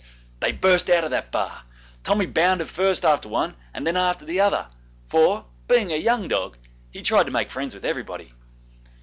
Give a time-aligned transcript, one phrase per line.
[0.39, 1.61] They burst out of that bar.
[2.03, 4.65] Tommy bounded first after one and then after another,
[5.07, 6.57] for, being a young dog,
[6.89, 8.33] he tried to make friends with everybody.